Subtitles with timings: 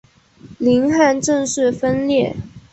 [0.57, 2.35] 宁汉正式分裂。